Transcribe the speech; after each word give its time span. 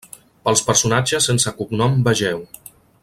Pels 0.47 0.63
personatges 0.69 1.29
sense 1.31 1.53
cognom 1.61 2.01
vegeu: 2.09 2.43